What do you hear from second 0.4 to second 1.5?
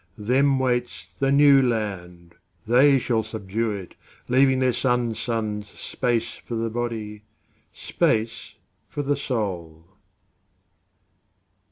waits the